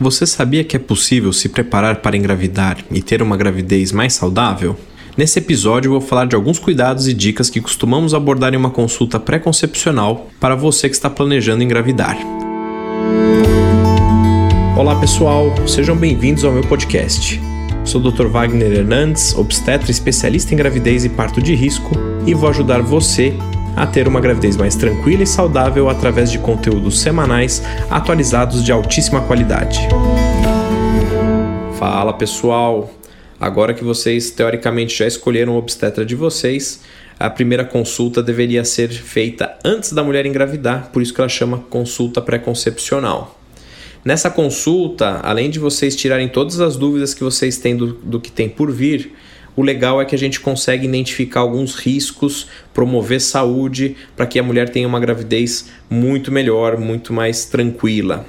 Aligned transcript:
Você 0.00 0.24
sabia 0.26 0.62
que 0.62 0.76
é 0.76 0.78
possível 0.78 1.32
se 1.32 1.48
preparar 1.48 1.96
para 1.96 2.16
engravidar 2.16 2.78
e 2.88 3.02
ter 3.02 3.20
uma 3.20 3.36
gravidez 3.36 3.90
mais 3.90 4.12
saudável? 4.12 4.76
Nesse 5.16 5.40
episódio 5.40 5.90
vou 5.90 6.00
falar 6.00 6.26
de 6.26 6.36
alguns 6.36 6.56
cuidados 6.56 7.08
e 7.08 7.12
dicas 7.12 7.50
que 7.50 7.60
costumamos 7.60 8.14
abordar 8.14 8.54
em 8.54 8.56
uma 8.56 8.70
consulta 8.70 9.18
pré-concepcional 9.18 10.28
para 10.38 10.54
você 10.54 10.88
que 10.88 10.94
está 10.94 11.10
planejando 11.10 11.64
engravidar. 11.64 12.16
Olá 14.76 14.94
pessoal, 15.00 15.52
sejam 15.66 15.96
bem-vindos 15.96 16.44
ao 16.44 16.52
meu 16.52 16.62
podcast. 16.62 17.40
Sou 17.84 18.00
o 18.00 18.12
Dr. 18.12 18.28
Wagner 18.28 18.70
Hernandes, 18.70 19.34
obstetra 19.36 19.90
especialista 19.90 20.54
em 20.54 20.56
gravidez 20.56 21.04
e 21.04 21.08
parto 21.08 21.42
de 21.42 21.56
risco, 21.56 21.90
e 22.24 22.34
vou 22.34 22.48
ajudar 22.48 22.82
você 22.82 23.34
a 23.78 23.86
ter 23.86 24.08
uma 24.08 24.20
gravidez 24.20 24.56
mais 24.56 24.74
tranquila 24.74 25.22
e 25.22 25.26
saudável 25.26 25.88
através 25.88 26.32
de 26.32 26.38
conteúdos 26.40 27.00
semanais 27.00 27.62
atualizados 27.88 28.64
de 28.64 28.72
altíssima 28.72 29.20
qualidade. 29.20 29.78
Fala 31.78 32.12
pessoal! 32.12 32.90
Agora 33.38 33.72
que 33.72 33.84
vocês 33.84 34.32
teoricamente 34.32 34.98
já 34.98 35.06
escolheram 35.06 35.54
o 35.54 35.58
obstetra 35.58 36.04
de 36.04 36.16
vocês, 36.16 36.80
a 37.20 37.30
primeira 37.30 37.64
consulta 37.64 38.20
deveria 38.20 38.64
ser 38.64 38.88
feita 38.88 39.56
antes 39.64 39.92
da 39.92 40.02
mulher 40.02 40.26
engravidar, 40.26 40.90
por 40.92 41.00
isso 41.00 41.14
que 41.14 41.20
ela 41.20 41.28
chama 41.28 41.58
consulta 41.70 42.20
pré-concepcional. 42.20 43.38
Nessa 44.04 44.28
consulta, 44.28 45.20
além 45.22 45.50
de 45.50 45.60
vocês 45.60 45.94
tirarem 45.94 46.28
todas 46.28 46.60
as 46.60 46.76
dúvidas 46.76 47.14
que 47.14 47.22
vocês 47.22 47.58
têm 47.58 47.76
do, 47.76 47.92
do 47.92 48.18
que 48.18 48.32
tem 48.32 48.48
por 48.48 48.72
vir, 48.72 49.12
o 49.58 49.62
legal 49.62 50.00
é 50.00 50.04
que 50.04 50.14
a 50.14 50.18
gente 50.18 50.38
consegue 50.38 50.86
identificar 50.86 51.40
alguns 51.40 51.74
riscos, 51.74 52.46
promover 52.72 53.20
saúde 53.20 53.96
para 54.14 54.24
que 54.24 54.38
a 54.38 54.42
mulher 54.42 54.68
tenha 54.68 54.86
uma 54.86 55.00
gravidez 55.00 55.68
muito 55.90 56.30
melhor, 56.30 56.78
muito 56.78 57.12
mais 57.12 57.44
tranquila. 57.44 58.24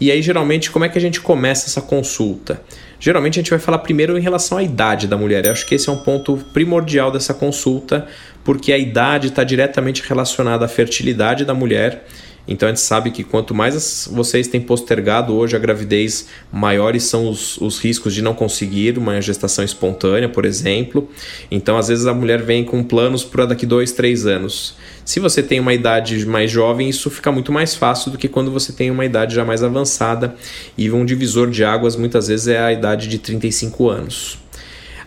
E 0.00 0.10
aí, 0.10 0.22
geralmente, 0.22 0.70
como 0.70 0.86
é 0.86 0.88
que 0.88 0.96
a 0.96 1.00
gente 1.00 1.20
começa 1.20 1.66
essa 1.66 1.82
consulta? 1.82 2.62
Geralmente 2.98 3.38
a 3.38 3.42
gente 3.42 3.50
vai 3.50 3.58
falar 3.58 3.80
primeiro 3.80 4.16
em 4.16 4.22
relação 4.22 4.56
à 4.56 4.62
idade 4.62 5.06
da 5.06 5.14
mulher. 5.14 5.44
Eu 5.44 5.52
acho 5.52 5.66
que 5.66 5.74
esse 5.74 5.90
é 5.90 5.92
um 5.92 5.98
ponto 5.98 6.38
primordial 6.54 7.12
dessa 7.12 7.34
consulta, 7.34 8.08
porque 8.42 8.72
a 8.72 8.78
idade 8.78 9.28
está 9.28 9.44
diretamente 9.44 10.02
relacionada 10.02 10.64
à 10.64 10.68
fertilidade 10.68 11.44
da 11.44 11.52
mulher 11.52 12.06
então 12.46 12.68
a 12.68 12.72
gente 12.72 12.80
sabe 12.80 13.10
que 13.10 13.22
quanto 13.22 13.54
mais 13.54 14.08
vocês 14.10 14.48
têm 14.48 14.60
postergado 14.60 15.34
hoje 15.34 15.54
a 15.54 15.58
gravidez, 15.58 16.28
maiores 16.52 17.04
são 17.04 17.28
os, 17.28 17.56
os 17.58 17.78
riscos 17.78 18.12
de 18.14 18.22
não 18.22 18.34
conseguir 18.34 18.98
uma 18.98 19.20
gestação 19.20 19.64
espontânea, 19.64 20.28
por 20.28 20.44
exemplo. 20.44 21.08
Então 21.50 21.76
às 21.76 21.88
vezes 21.88 22.06
a 22.06 22.14
mulher 22.14 22.42
vem 22.42 22.64
com 22.64 22.82
planos 22.82 23.24
para 23.24 23.46
daqui 23.46 23.64
dois, 23.64 23.92
três 23.92 24.26
anos. 24.26 24.74
Se 25.04 25.20
você 25.20 25.42
tem 25.42 25.60
uma 25.60 25.74
idade 25.74 26.24
mais 26.26 26.50
jovem, 26.50 26.88
isso 26.88 27.10
fica 27.10 27.30
muito 27.30 27.52
mais 27.52 27.74
fácil 27.74 28.10
do 28.10 28.18
que 28.18 28.28
quando 28.28 28.50
você 28.50 28.72
tem 28.72 28.90
uma 28.90 29.04
idade 29.04 29.34
já 29.34 29.44
mais 29.44 29.62
avançada. 29.62 30.34
E 30.76 30.90
um 30.90 31.04
divisor 31.04 31.50
de 31.50 31.64
águas 31.64 31.96
muitas 31.96 32.28
vezes 32.28 32.48
é 32.48 32.60
a 32.60 32.72
idade 32.72 33.08
de 33.08 33.18
35 33.18 33.88
anos. 33.88 34.41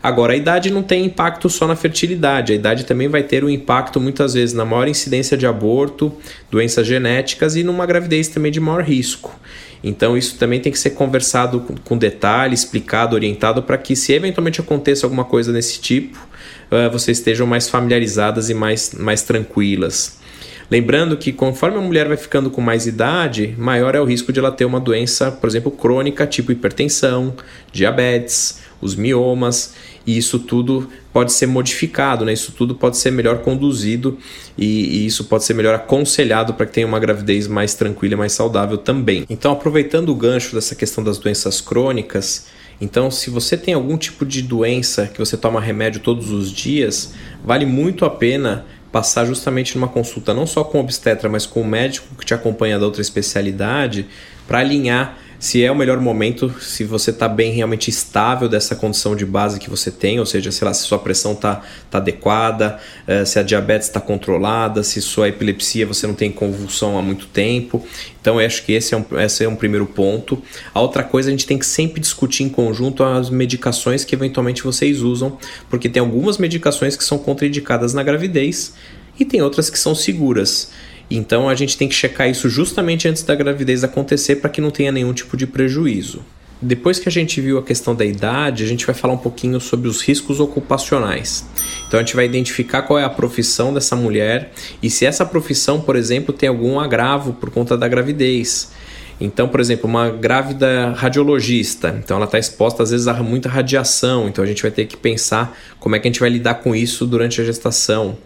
Agora, 0.06 0.34
a 0.34 0.36
idade 0.36 0.70
não 0.70 0.84
tem 0.84 1.04
impacto 1.04 1.50
só 1.50 1.66
na 1.66 1.76
fertilidade, 1.76 2.54
a 2.54 2.56
idade 2.56 2.86
também 2.86 3.08
vai 3.08 3.24
ter 3.24 3.44
um 3.44 3.50
impacto 3.50 4.00
muitas 4.00 4.36
vezes 4.36 4.54
na 4.54 4.64
maior 4.64 4.88
incidência 4.88 5.36
de 5.36 5.48
aborto, 5.48 6.14
doenças 6.52 6.86
genéticas 6.86 7.56
e 7.56 7.64
numa 7.64 7.88
gravidez 7.88 8.28
também 8.28 8.52
de 8.52 8.60
maior 8.60 8.84
risco. 8.84 9.36
Então, 9.84 10.16
isso 10.16 10.38
também 10.38 10.60
tem 10.60 10.72
que 10.72 10.78
ser 10.78 10.92
conversado 10.92 11.66
com 11.84 11.98
detalhe, 11.98 12.54
explicado, 12.54 13.16
orientado, 13.16 13.64
para 13.64 13.80
que, 13.80 13.96
se 13.96 14.14
eventualmente 14.14 14.62
aconteça 14.62 15.08
alguma 15.08 15.26
coisa 15.26 15.52
desse 15.52 15.82
tipo, 15.82 16.20
uh, 16.72 16.88
vocês 16.92 17.18
estejam 17.18 17.48
mais 17.48 17.68
familiarizadas 17.68 18.52
e 18.52 18.54
mais, 18.54 18.94
mais 18.94 19.24
tranquilas. 19.24 20.20
Lembrando 20.70 21.18
que 21.18 21.32
conforme 21.32 21.78
a 21.78 21.82
mulher 21.82 22.08
vai 22.08 22.18
ficando 22.18 22.52
com 22.52 22.62
mais 22.62 22.86
idade, 22.86 23.56
maior 23.58 23.96
é 23.96 24.02
o 24.02 24.06
risco 24.06 24.32
de 24.32 24.40
ela 24.40 24.52
ter 24.52 24.66
uma 24.66 24.80
doença, 24.80 25.32
por 25.32 25.48
exemplo, 25.48 25.72
crônica, 25.72 26.28
tipo 26.28 26.52
hipertensão, 26.52 27.36
diabetes, 27.72 28.60
os 28.82 28.96
miomas 28.96 29.74
e 30.06 30.18
isso 30.18 30.40
tudo 30.40 30.88
pode 31.12 31.32
ser 31.34 31.48
modificado, 31.48 32.26
né? 32.26 32.34
Isso 32.34 32.52
tudo 32.52 32.76
pode 32.76 32.98
ser 32.98 33.12
melhor 33.12 33.40
conduzido 33.40 34.18
e, 34.58 34.66
e 35.00 35.06
isso 35.06 35.26
pode 35.26 35.44
ser 35.44 35.54
melhor 35.54 35.76
aconselhado 35.76 36.54
para 36.54 36.66
que 36.66 36.74
tenha 36.74 36.88
uma 36.88 37.00
gravidez 37.00 37.48
mais 37.48 37.74
tranquila 37.74 38.14
e 38.14 38.18
mais 38.18 38.34
saudável 38.34 38.78
também. 38.78 39.26
Então, 39.30 39.52
aproveitando 39.52 40.10
o 40.10 40.16
gancho 40.16 40.56
dessa 40.56 40.76
questão 40.76 41.04
das 41.04 41.18
doenças 41.18 41.62
crônicas, 41.62 42.48
então, 42.80 43.10
se 43.10 43.30
você 43.30 43.56
tem 43.56 43.74
algum 43.74 43.98
tipo 43.98 44.26
de 44.26 44.42
doença 44.42 45.08
que 45.08 45.18
você 45.18 45.38
toma 45.38 45.62
remédio 45.62 46.02
todos 46.02 46.30
os 46.32 46.52
dias, 46.52 47.14
vale 47.44 47.66
muito 47.66 48.04
a 48.04 48.10
pena 48.10 48.66
passar 48.92 49.26
justamente 49.26 49.76
numa 49.76 49.88
consulta 49.88 50.34
não 50.34 50.48
só 50.48 50.64
com 50.64 50.78
o 50.78 50.82
obstetra, 50.82 51.30
mas 51.30 51.46
com 51.46 51.62
o 51.62 51.68
médico 51.68 52.16
que 52.18 52.26
te 52.26 52.34
acompanha 52.34 52.80
da 52.80 52.86
outra 52.86 53.02
especialidade 53.02 54.06
para 54.48 54.60
alinhar 54.60 55.18
se 55.40 55.64
é 55.64 55.72
o 55.72 55.76
melhor 55.76 56.00
momento, 56.00 56.54
se 56.60 56.84
você 56.84 57.12
está 57.12 57.28
bem 57.28 57.52
realmente 57.52 57.90
estável 57.90 58.48
dessa 58.48 58.76
condição 58.76 59.16
de 59.16 59.26
base 59.26 59.60
que 59.60 59.70
você 59.70 59.92
tem, 59.92 60.20
ou 60.20 60.26
seja, 60.26 60.52
sei 60.52 60.66
lá, 60.66 60.74
se 60.74 60.84
sua 60.84 61.00
pressão 61.00 61.34
está 61.34 61.62
tá 61.90 61.98
adequada, 61.98 62.80
uh, 63.08 63.26
se 63.26 63.38
a 63.38 63.44
diabetes 63.44 63.88
está 63.88 64.00
controlada, 64.00 64.84
se 64.84 65.02
sua 65.02 65.30
epilepsia 65.30 65.86
você 65.86 66.08
não 66.08 66.14
tem 66.14 66.32
convulsão 66.32 66.98
há 66.98 67.02
muito 67.02 67.28
tempo. 67.28 67.86
Então, 68.20 68.40
eu 68.42 68.46
acho 68.46 68.64
que 68.64 68.74
esse 68.74 68.94
é, 68.94 68.98
um, 68.98 69.06
esse 69.20 69.44
é 69.44 69.50
um 69.50 69.56
primeiro 69.56 69.86
ponto. 69.86 70.42
A 70.74 70.82
outra 70.82 71.04
coisa, 71.04 71.30
a 71.30 71.32
gente 71.32 71.46
tem 71.46 71.60
que 71.60 71.66
sempre 71.66 72.02
discutir 72.02 72.44
em 72.44 72.50
conjunto 72.50 73.04
as 73.04 73.30
medicações 73.30 74.04
que 74.04 74.16
eventualmente 74.16 74.64
vocês 74.64 75.02
usam, 75.02 75.38
porque 75.70 75.88
tem 75.88 76.00
algumas 76.00 76.38
medicações 76.38 76.96
que 76.96 77.04
são 77.04 77.18
contraindicadas 77.18 77.94
na 77.94 78.02
gravidez 78.02 78.74
e 79.20 79.26
tem 79.26 79.42
outras 79.42 79.70
que 79.70 79.78
são 79.78 79.94
seguras. 79.94 80.72
Então 81.10 81.48
a 81.48 81.56
gente 81.56 81.78
tem 81.78 81.88
que 81.88 81.96
checar 81.96 82.30
isso 82.30 82.50
justamente 82.50 83.08
antes 83.08 83.24
da 83.24 83.36
gravidez 83.36 83.84
acontecer 83.84 84.38
para 84.38 84.50
que 84.50 84.62
não 84.62 84.72
tenha 84.72 84.92
nenhum 84.92 85.14
tipo 85.14 85.38
de 85.38 85.46
prejuízo. 85.46 86.24
Depois 86.62 86.98
que 86.98 87.10
a 87.10 87.12
gente 87.12 87.40
viu 87.42 87.58
a 87.58 87.64
questão 87.64 87.94
da 87.94 88.06
idade, 88.06 88.64
a 88.64 88.68
gente 88.68 88.86
vai 88.86 88.96
falar 88.96 89.14
um 89.14 89.18
pouquinho 89.18 89.60
sobre 89.60 89.88
os 89.88 90.02
riscos 90.02 90.40
ocupacionais. 90.40 91.46
Então 91.88 92.00
a 92.00 92.04
gente 92.04 92.16
vai 92.16 92.26
identificar 92.26 92.82
qual 92.84 92.98
é 92.98 93.04
a 93.04 93.10
profissão 93.10 93.74
dessa 93.74 93.96
mulher 93.96 94.52
e 94.82 94.90
se 94.90 95.06
essa 95.06 95.26
profissão, 95.26 95.82
por 95.82 95.96
exemplo, 95.96 96.34
tem 96.34 96.50
algum 96.50 96.80
agravo 96.80 97.34
por 97.34 97.52
conta 97.52 97.78
da 97.78 97.88
gravidez. 97.88 98.72
Então, 99.20 99.48
por 99.48 99.60
exemplo, 99.60 99.90
uma 99.90 100.10
grávida 100.10 100.92
radiologista, 100.92 101.96
então 102.04 102.18
ela 102.18 102.26
está 102.26 102.38
exposta 102.38 102.84
às 102.84 102.92
vezes 102.92 103.08
a 103.08 103.14
muita 103.14 103.48
radiação, 103.48 104.28
então 104.28 104.44
a 104.44 104.48
gente 104.48 104.62
vai 104.62 104.72
ter 104.72 104.86
que 104.86 104.98
pensar 104.98 105.58
como 105.80 105.96
é 105.96 106.00
que 106.00 106.08
a 106.08 106.12
gente 106.12 106.20
vai 106.20 106.30
lidar 106.30 106.56
com 106.56 106.76
isso 106.76 107.06
durante 107.06 107.40
a 107.40 107.44
gestação. 107.44 108.18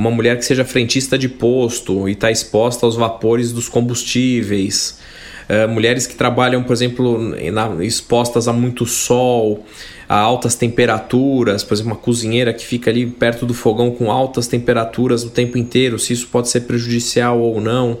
Uma 0.00 0.10
mulher 0.10 0.38
que 0.38 0.46
seja 0.46 0.64
frentista 0.64 1.18
de 1.18 1.28
posto 1.28 2.08
e 2.08 2.12
está 2.12 2.30
exposta 2.30 2.86
aos 2.86 2.96
vapores 2.96 3.52
dos 3.52 3.68
combustíveis. 3.68 4.98
Uh, 5.46 5.68
mulheres 5.68 6.06
que 6.06 6.14
trabalham, 6.14 6.62
por 6.62 6.72
exemplo, 6.72 7.18
na, 7.52 7.84
expostas 7.84 8.48
a 8.48 8.52
muito 8.54 8.86
sol, 8.86 9.62
a 10.08 10.16
altas 10.18 10.54
temperaturas, 10.54 11.62
por 11.62 11.74
exemplo, 11.74 11.92
uma 11.92 11.98
cozinheira 11.98 12.54
que 12.54 12.64
fica 12.64 12.88
ali 12.90 13.04
perto 13.04 13.44
do 13.44 13.52
fogão 13.52 13.90
com 13.90 14.10
altas 14.10 14.46
temperaturas 14.48 15.22
o 15.22 15.28
tempo 15.28 15.58
inteiro, 15.58 15.98
se 15.98 16.14
isso 16.14 16.28
pode 16.28 16.48
ser 16.48 16.62
prejudicial 16.62 17.38
ou 17.38 17.60
não. 17.60 17.98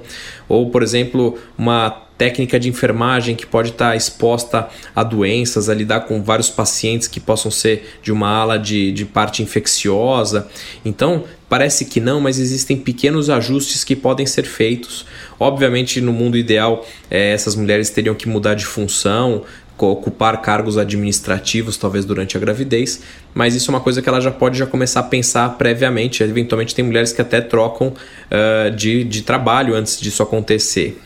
Ou, 0.48 0.70
por 0.70 0.82
exemplo, 0.82 1.36
uma 1.58 2.08
técnica 2.20 2.60
de 2.60 2.68
enfermagem 2.68 3.34
que 3.34 3.46
pode 3.46 3.70
estar 3.70 3.96
exposta 3.96 4.68
a 4.94 5.02
doenças, 5.02 5.70
a 5.70 5.74
lidar 5.74 6.00
com 6.00 6.22
vários 6.22 6.50
pacientes 6.50 7.08
que 7.08 7.18
possam 7.18 7.50
ser 7.50 7.98
de 8.02 8.12
uma 8.12 8.28
ala 8.28 8.58
de, 8.58 8.92
de 8.92 9.06
parte 9.06 9.42
infecciosa. 9.42 10.46
Então, 10.84 11.24
parece 11.48 11.86
que 11.86 11.98
não, 11.98 12.20
mas 12.20 12.38
existem 12.38 12.76
pequenos 12.76 13.30
ajustes 13.30 13.84
que 13.84 13.96
podem 13.96 14.26
ser 14.26 14.42
feitos. 14.42 15.06
Obviamente, 15.38 15.98
no 16.02 16.12
mundo 16.12 16.36
ideal, 16.36 16.86
é, 17.10 17.32
essas 17.32 17.56
mulheres 17.56 17.88
teriam 17.88 18.14
que 18.14 18.28
mudar 18.28 18.52
de 18.52 18.66
função, 18.66 19.42
ocupar 19.78 20.42
cargos 20.42 20.76
administrativos, 20.76 21.78
talvez 21.78 22.04
durante 22.04 22.36
a 22.36 22.40
gravidez, 22.40 23.00
mas 23.32 23.54
isso 23.54 23.70
é 23.70 23.72
uma 23.74 23.80
coisa 23.80 24.02
que 24.02 24.08
ela 24.10 24.20
já 24.20 24.30
pode 24.30 24.58
já 24.58 24.66
começar 24.66 25.00
a 25.00 25.04
pensar 25.04 25.48
previamente. 25.56 26.22
Eventualmente, 26.22 26.74
tem 26.74 26.84
mulheres 26.84 27.14
que 27.14 27.22
até 27.22 27.40
trocam 27.40 27.88
uh, 27.88 28.70
de, 28.76 29.04
de 29.04 29.22
trabalho 29.22 29.74
antes 29.74 29.98
disso 29.98 30.22
acontecer. 30.22 31.00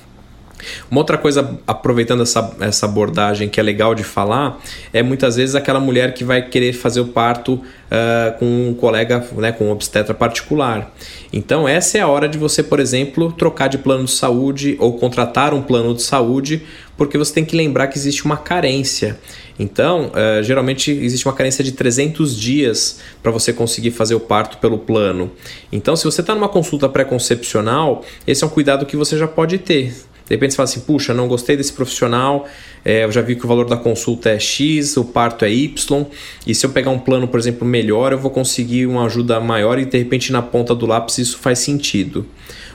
Uma 0.91 1.00
outra 1.00 1.19
coisa, 1.19 1.59
aproveitando 1.66 2.22
essa, 2.22 2.54
essa 2.60 2.87
abordagem 2.87 3.48
que 3.48 3.60
é 3.60 3.62
legal 3.62 3.94
de 3.94 4.04
falar, 4.04 4.61
é 4.93 5.02
muitas 5.02 5.37
vezes 5.37 5.55
aquela 5.55 5.81
mulher 5.81 6.14
que 6.14 6.25
vai 6.25 6.43
querer 6.43 6.73
fazer 6.73 7.00
o 7.00 7.06
parto 7.06 7.55
uh, 7.55 8.38
com 8.38 8.70
um 8.70 8.75
colega, 8.75 9.26
né, 9.37 9.52
com 9.52 9.67
um 9.67 9.70
obstetra 9.70 10.14
particular. 10.14 10.93
Então, 11.32 11.69
essa 11.69 11.99
é 11.99 12.00
a 12.00 12.08
hora 12.08 12.28
de 12.28 12.38
você, 12.38 12.62
por 12.62 12.81
exemplo, 12.81 13.32
trocar 13.32 13.69
de 13.69 13.78
plano 13.78 14.05
de 14.05 14.12
saúde 14.12 14.76
ou 14.78 14.96
contratar 14.99 15.52
um 15.52 15.62
plano 15.62 15.94
de 15.94 16.02
saúde, 16.02 16.62
porque 16.96 17.19
você 17.19 17.34
tem 17.34 17.44
que 17.44 17.56
lembrar 17.56 17.88
que 17.88 17.99
existe 17.99 18.25
uma 18.25 18.37
carência. 18.37 19.19
Então, 19.58 20.11
uh, 20.11 20.43
geralmente 20.43 20.90
existe 20.90 21.26
uma 21.26 21.34
carência 21.34 21.62
de 21.62 21.73
300 21.73 22.38
dias 22.38 23.00
para 23.23 23.31
você 23.31 23.52
conseguir 23.52 23.90
fazer 23.90 24.14
o 24.14 24.20
parto 24.20 24.58
pelo 24.58 24.78
plano. 24.78 25.31
Então, 25.70 25.96
se 25.96 26.05
você 26.05 26.20
está 26.20 26.34
numa 26.34 26.49
consulta 26.49 26.88
pré-concepcional, 26.88 28.05
esse 28.26 28.43
é 28.43 28.46
um 28.46 28.50
cuidado 28.50 28.87
que 28.87 28.96
você 28.96 29.17
já 29.17 29.28
pode 29.28 29.58
ter. 29.58 29.94
De 30.26 30.35
repente 30.35 30.53
você 30.53 30.56
fala 30.56 30.69
assim, 30.69 30.81
puxa, 30.81 31.12
não 31.12 31.29
gostei 31.29 31.56
desse 31.56 31.73
profissional, 31.73 32.49
é, 32.85 33.05
eu 33.05 33.12
já 33.12 33.21
vi 33.21 33.37
que 33.37 33.44
o 33.44 33.49
valor 33.49 33.67
da 33.67 33.76
consulta 33.76 34.31
é 34.31 34.38
X, 34.38 34.97
o 34.97 35.05
parto 35.05 35.44
é 35.44 35.50
Y, 35.50 36.06
e 36.47 36.55
se 36.55 36.65
eu 36.65 36.71
pegar 36.71 36.91
um 36.91 36.99
plano, 36.99 37.29
por 37.29 37.38
exemplo, 37.38 37.67
melhor, 37.67 38.12
eu 38.12 38.19
vou 38.19 38.31
conseguir 38.31 38.87
uma 38.87 39.05
ajuda 39.05 39.38
maior 39.38 39.79
e 39.79 39.85
de 39.85 39.99
repente 39.99 40.32
na 40.32 40.41
ponta 40.41 40.75
do 40.75 40.87
lápis 40.87 41.19
isso 41.19 41.38
faz 41.38 41.59
sentido. 41.59 42.26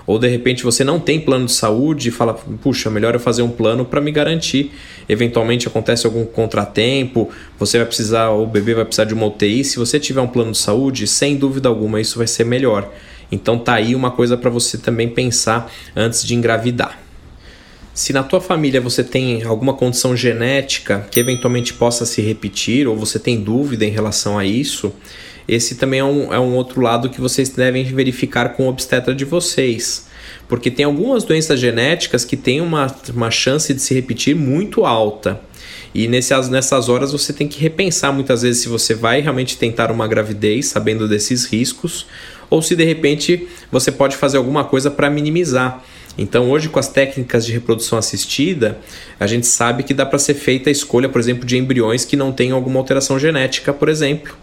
Ou 0.05 0.17
de 0.17 0.27
repente 0.27 0.63
você 0.63 0.83
não 0.83 0.99
tem 0.99 1.19
plano 1.19 1.45
de 1.45 1.51
saúde 1.51 2.09
e 2.09 2.11
fala, 2.11 2.33
puxa, 2.33 2.89
melhor 2.89 3.13
eu 3.13 3.19
fazer 3.19 3.43
um 3.43 3.49
plano 3.51 3.85
para 3.85 4.01
me 4.01 4.11
garantir. 4.11 4.71
Eventualmente 5.07 5.67
acontece 5.67 6.07
algum 6.07 6.25
contratempo, 6.25 7.29
você 7.59 7.77
vai 7.77 7.85
precisar, 7.85 8.29
o 8.29 8.47
bebê 8.47 8.73
vai 8.73 8.85
precisar 8.85 9.05
de 9.05 9.13
uma 9.13 9.27
UTI. 9.27 9.63
Se 9.63 9.77
você 9.77 9.99
tiver 9.99 10.21
um 10.21 10.27
plano 10.27 10.51
de 10.51 10.57
saúde, 10.57 11.05
sem 11.05 11.35
dúvida 11.35 11.69
alguma 11.69 12.01
isso 12.01 12.17
vai 12.17 12.25
ser 12.25 12.43
melhor. 12.43 12.91
Então 13.31 13.59
tá 13.59 13.75
aí 13.75 13.93
uma 13.93 14.09
coisa 14.09 14.35
para 14.35 14.49
você 14.49 14.79
também 14.79 15.09
pensar 15.09 15.71
antes 15.95 16.25
de 16.25 16.33
engravidar. 16.33 17.08
Se 17.99 18.13
na 18.13 18.23
tua 18.23 18.39
família 18.39 18.79
você 18.79 19.03
tem 19.03 19.43
alguma 19.43 19.73
condição 19.73 20.15
genética 20.15 21.05
que 21.11 21.19
eventualmente 21.19 21.73
possa 21.73 22.05
se 22.05 22.21
repetir 22.21 22.87
ou 22.87 22.95
você 22.95 23.19
tem 23.19 23.41
dúvida 23.41 23.83
em 23.83 23.89
relação 23.89 24.39
a 24.39 24.45
isso, 24.45 24.93
esse 25.45 25.75
também 25.75 25.99
é 25.99 26.03
um, 26.05 26.33
é 26.33 26.39
um 26.39 26.55
outro 26.55 26.79
lado 26.79 27.09
que 27.09 27.19
vocês 27.19 27.49
devem 27.49 27.83
verificar 27.83 28.53
com 28.53 28.63
o 28.63 28.69
obstetra 28.69 29.13
de 29.13 29.25
vocês. 29.25 30.07
Porque 30.47 30.71
tem 30.71 30.85
algumas 30.85 31.25
doenças 31.25 31.59
genéticas 31.59 32.23
que 32.23 32.37
têm 32.37 32.61
uma, 32.61 32.87
uma 33.13 33.29
chance 33.29 33.73
de 33.73 33.81
se 33.81 33.93
repetir 33.93 34.33
muito 34.33 34.85
alta. 34.85 35.41
E 35.93 36.07
nessas, 36.07 36.47
nessas 36.47 36.87
horas 36.87 37.11
você 37.11 37.33
tem 37.33 37.49
que 37.49 37.59
repensar 37.59 38.13
muitas 38.13 38.43
vezes 38.43 38.61
se 38.61 38.69
você 38.69 38.95
vai 38.95 39.19
realmente 39.19 39.57
tentar 39.57 39.91
uma 39.91 40.07
gravidez 40.07 40.67
sabendo 40.67 41.05
desses 41.05 41.43
riscos 41.43 42.05
ou 42.49 42.61
se 42.61 42.77
de 42.77 42.85
repente 42.85 43.45
você 43.69 43.91
pode 43.91 44.15
fazer 44.15 44.37
alguma 44.37 44.63
coisa 44.63 44.89
para 44.89 45.09
minimizar. 45.09 45.83
Então, 46.21 46.51
hoje, 46.51 46.67
com 46.67 46.77
as 46.77 46.89
técnicas 46.89 47.45
de 47.45 47.53
reprodução 47.53 47.97
assistida, 47.97 48.77
a 49.17 49.25
gente 49.25 49.47
sabe 49.47 49.83
que 49.83 49.93
dá 49.93 50.05
para 50.05 50.19
ser 50.19 50.33
feita 50.33 50.69
a 50.69 50.71
escolha, 50.71 51.07
por 51.07 51.21
exemplo, 51.21 51.45
de 51.45 51.57
embriões 51.57 52.03
que 52.03 52.17
não 52.17 52.33
tenham 52.33 52.57
alguma 52.57 52.77
alteração 52.77 53.17
genética, 53.17 53.71
por 53.71 53.87
exemplo. 53.87 54.35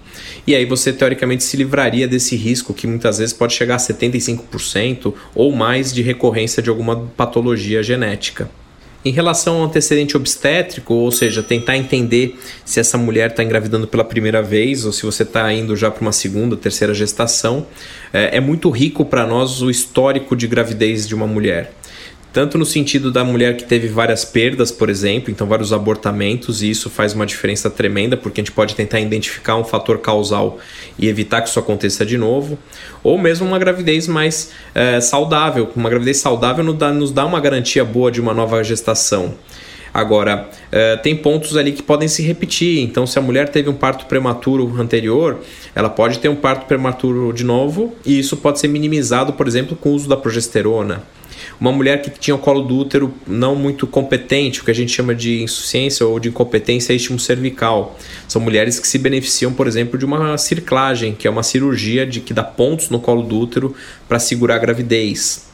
E 0.46 0.54
aí 0.54 0.64
você 0.64 0.90
teoricamente 0.90 1.44
se 1.44 1.54
livraria 1.54 2.08
desse 2.08 2.34
risco 2.34 2.72
que 2.72 2.86
muitas 2.86 3.18
vezes 3.18 3.34
pode 3.34 3.52
chegar 3.52 3.74
a 3.74 3.78
75% 3.78 5.12
ou 5.34 5.52
mais 5.52 5.92
de 5.92 6.00
recorrência 6.00 6.62
de 6.62 6.70
alguma 6.70 6.96
patologia 7.14 7.82
genética. 7.82 8.48
Em 9.06 9.12
relação 9.12 9.58
ao 9.58 9.66
antecedente 9.66 10.16
obstétrico, 10.16 10.92
ou 10.92 11.12
seja, 11.12 11.40
tentar 11.40 11.76
entender 11.76 12.40
se 12.64 12.80
essa 12.80 12.98
mulher 12.98 13.30
está 13.30 13.44
engravidando 13.44 13.86
pela 13.86 14.02
primeira 14.02 14.42
vez 14.42 14.84
ou 14.84 14.90
se 14.90 15.06
você 15.06 15.22
está 15.22 15.52
indo 15.52 15.76
já 15.76 15.92
para 15.92 16.02
uma 16.02 16.10
segunda, 16.10 16.56
terceira 16.56 16.92
gestação, 16.92 17.68
é, 18.12 18.38
é 18.38 18.40
muito 18.40 18.68
rico 18.68 19.04
para 19.04 19.24
nós 19.24 19.62
o 19.62 19.70
histórico 19.70 20.34
de 20.34 20.48
gravidez 20.48 21.06
de 21.06 21.14
uma 21.14 21.24
mulher 21.24 21.72
tanto 22.36 22.58
no 22.58 22.66
sentido 22.66 23.10
da 23.10 23.24
mulher 23.24 23.56
que 23.56 23.64
teve 23.64 23.88
várias 23.88 24.22
perdas, 24.22 24.70
por 24.70 24.90
exemplo, 24.90 25.30
então 25.30 25.46
vários 25.46 25.72
abortamentos, 25.72 26.60
e 26.60 26.68
isso 26.68 26.90
faz 26.90 27.14
uma 27.14 27.24
diferença 27.24 27.70
tremenda, 27.70 28.14
porque 28.14 28.42
a 28.42 28.44
gente 28.44 28.52
pode 28.52 28.74
tentar 28.74 29.00
identificar 29.00 29.56
um 29.56 29.64
fator 29.64 30.00
causal 30.00 30.58
e 30.98 31.08
evitar 31.08 31.40
que 31.40 31.48
isso 31.48 31.58
aconteça 31.58 32.04
de 32.04 32.18
novo, 32.18 32.58
ou 33.02 33.16
mesmo 33.16 33.46
uma 33.46 33.58
gravidez 33.58 34.06
mais 34.06 34.50
é, 34.74 35.00
saudável. 35.00 35.72
Uma 35.74 35.88
gravidez 35.88 36.18
saudável 36.18 36.62
nos 36.62 36.76
dá, 36.76 36.92
nos 36.92 37.10
dá 37.10 37.24
uma 37.24 37.40
garantia 37.40 37.86
boa 37.86 38.10
de 38.12 38.20
uma 38.20 38.34
nova 38.34 38.62
gestação. 38.62 39.34
Agora, 39.96 40.50
é, 40.70 40.94
tem 40.98 41.16
pontos 41.16 41.56
ali 41.56 41.72
que 41.72 41.82
podem 41.82 42.06
se 42.06 42.22
repetir. 42.22 42.80
Então, 42.80 43.06
se 43.06 43.18
a 43.18 43.22
mulher 43.22 43.48
teve 43.48 43.70
um 43.70 43.74
parto 43.74 44.04
prematuro 44.04 44.78
anterior, 44.78 45.40
ela 45.74 45.88
pode 45.88 46.18
ter 46.18 46.28
um 46.28 46.36
parto 46.36 46.66
prematuro 46.66 47.32
de 47.32 47.42
novo, 47.42 47.94
e 48.04 48.18
isso 48.18 48.36
pode 48.36 48.60
ser 48.60 48.68
minimizado, 48.68 49.32
por 49.32 49.48
exemplo, 49.48 49.74
com 49.74 49.88
o 49.88 49.92
uso 49.94 50.06
da 50.06 50.14
progesterona 50.14 51.02
uma 51.58 51.72
mulher 51.72 52.02
que 52.02 52.10
tinha 52.10 52.34
o 52.34 52.38
colo 52.38 52.62
do 52.62 52.76
útero 52.76 53.14
não 53.26 53.54
muito 53.54 53.86
competente, 53.86 54.60
o 54.60 54.64
que 54.64 54.70
a 54.70 54.74
gente 54.74 54.92
chama 54.92 55.14
de 55.14 55.42
insuficiência 55.42 56.06
ou 56.06 56.20
de 56.20 56.28
incompetência 56.28 56.92
istmo 56.92 57.18
cervical. 57.18 57.98
São 58.28 58.40
mulheres 58.40 58.78
que 58.78 58.86
se 58.86 58.98
beneficiam, 58.98 59.52
por 59.52 59.66
exemplo, 59.66 59.98
de 59.98 60.04
uma 60.04 60.36
circlagem, 60.36 61.14
que 61.14 61.26
é 61.26 61.30
uma 61.30 61.42
cirurgia 61.42 62.06
de 62.06 62.20
que 62.20 62.34
dá 62.34 62.42
pontos 62.42 62.90
no 62.90 63.00
colo 63.00 63.22
do 63.22 63.38
útero 63.38 63.74
para 64.08 64.18
segurar 64.18 64.56
a 64.56 64.58
gravidez. 64.58 65.46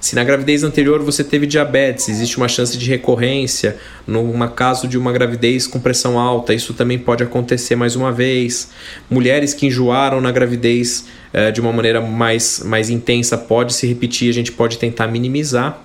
Se 0.00 0.14
na 0.14 0.24
gravidez 0.24 0.64
anterior 0.64 1.02
você 1.02 1.22
teve 1.22 1.46
diabetes, 1.46 2.08
existe 2.08 2.38
uma 2.38 2.48
chance 2.48 2.76
de 2.78 2.88
recorrência. 2.88 3.76
No 4.06 4.48
caso 4.48 4.88
de 4.88 4.96
uma 4.96 5.12
gravidez 5.12 5.66
com 5.66 5.78
pressão 5.78 6.18
alta, 6.18 6.54
isso 6.54 6.72
também 6.72 6.98
pode 6.98 7.22
acontecer 7.22 7.76
mais 7.76 7.94
uma 7.94 8.10
vez. 8.10 8.70
Mulheres 9.10 9.52
que 9.52 9.66
enjoaram 9.66 10.18
na 10.20 10.32
gravidez 10.32 11.04
eh, 11.34 11.50
de 11.50 11.60
uma 11.60 11.70
maneira 11.70 12.00
mais, 12.00 12.62
mais 12.64 12.88
intensa 12.88 13.36
pode 13.36 13.74
se 13.74 13.86
repetir, 13.86 14.30
a 14.30 14.34
gente 14.34 14.52
pode 14.52 14.78
tentar 14.78 15.06
minimizar. 15.06 15.84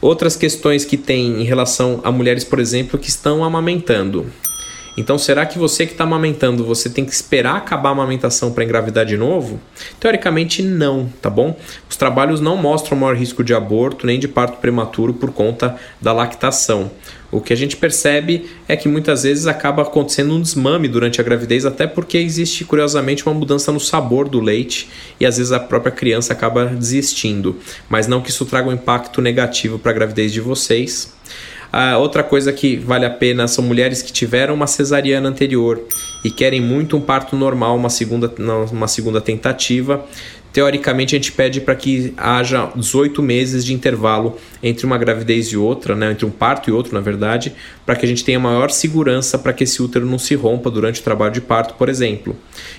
Outras 0.00 0.36
questões 0.36 0.84
que 0.84 0.96
tem 0.96 1.42
em 1.42 1.44
relação 1.44 2.00
a 2.04 2.12
mulheres, 2.12 2.44
por 2.44 2.60
exemplo, 2.60 2.98
que 2.98 3.08
estão 3.08 3.42
amamentando. 3.42 4.26
Então, 4.96 5.16
será 5.16 5.46
que 5.46 5.58
você 5.58 5.86
que 5.86 5.92
está 5.92 6.04
amamentando, 6.04 6.64
você 6.64 6.90
tem 6.90 7.04
que 7.04 7.12
esperar 7.12 7.56
acabar 7.56 7.90
a 7.90 7.92
amamentação 7.92 8.52
para 8.52 8.64
engravidar 8.64 9.06
de 9.06 9.16
novo? 9.16 9.60
Teoricamente, 9.98 10.62
não, 10.62 11.08
tá 11.22 11.30
bom? 11.30 11.56
Os 11.88 11.96
trabalhos 11.96 12.40
não 12.40 12.56
mostram 12.56 12.98
maior 12.98 13.16
risco 13.16 13.44
de 13.44 13.54
aborto 13.54 14.06
nem 14.06 14.18
de 14.18 14.28
parto 14.28 14.58
prematuro 14.58 15.14
por 15.14 15.32
conta 15.32 15.76
da 16.00 16.12
lactação. 16.12 16.90
O 17.32 17.40
que 17.40 17.52
a 17.52 17.56
gente 17.56 17.76
percebe 17.76 18.50
é 18.66 18.76
que 18.76 18.88
muitas 18.88 19.22
vezes 19.22 19.46
acaba 19.46 19.82
acontecendo 19.82 20.34
um 20.34 20.42
desmame 20.42 20.88
durante 20.88 21.20
a 21.20 21.24
gravidez, 21.24 21.64
até 21.64 21.86
porque 21.86 22.18
existe 22.18 22.64
curiosamente 22.64 23.24
uma 23.24 23.34
mudança 23.34 23.70
no 23.70 23.78
sabor 23.78 24.28
do 24.28 24.40
leite 24.40 24.88
e 25.20 25.24
às 25.24 25.36
vezes 25.36 25.52
a 25.52 25.60
própria 25.60 25.92
criança 25.92 26.32
acaba 26.32 26.66
desistindo. 26.66 27.56
Mas 27.88 28.08
não 28.08 28.20
que 28.20 28.30
isso 28.30 28.44
traga 28.44 28.68
um 28.68 28.72
impacto 28.72 29.22
negativo 29.22 29.78
para 29.78 29.92
a 29.92 29.94
gravidez 29.94 30.32
de 30.32 30.40
vocês. 30.40 31.12
Ah, 31.72 31.98
outra 31.98 32.22
coisa 32.22 32.52
que 32.52 32.76
vale 32.76 33.04
a 33.04 33.10
pena 33.10 33.46
são 33.46 33.62
mulheres 33.64 34.02
que 34.02 34.12
tiveram 34.12 34.54
uma 34.54 34.66
cesariana 34.66 35.28
anterior 35.28 35.80
e 36.24 36.30
querem 36.30 36.60
muito 36.60 36.96
um 36.96 37.00
parto 37.00 37.36
normal, 37.36 37.76
uma 37.76 37.90
segunda, 37.90 38.32
uma 38.72 38.88
segunda 38.88 39.20
tentativa 39.20 40.04
teoricamente 40.52 41.14
a 41.14 41.18
gente 41.18 41.32
pede 41.32 41.60
para 41.60 41.74
que 41.74 42.12
haja 42.16 42.70
18 42.74 43.22
meses 43.22 43.64
de 43.64 43.72
intervalo 43.72 44.36
entre 44.62 44.84
uma 44.84 44.98
gravidez 44.98 45.48
e 45.48 45.56
outra, 45.56 45.94
né, 45.94 46.12
entre 46.12 46.26
um 46.26 46.30
parto 46.30 46.68
e 46.68 46.72
outro, 46.72 46.94
na 46.94 47.00
verdade, 47.00 47.54
para 47.86 47.96
que 47.96 48.04
a 48.04 48.08
gente 48.08 48.24
tenha 48.24 48.38
maior 48.38 48.70
segurança 48.70 49.38
para 49.38 49.52
que 49.52 49.64
esse 49.64 49.82
útero 49.82 50.06
não 50.06 50.18
se 50.18 50.34
rompa 50.34 50.70
durante 50.70 51.00
o 51.00 51.04
trabalho 51.04 51.32
de 51.32 51.40
parto, 51.40 51.74
por 51.74 51.88
exemplo. 51.88 52.36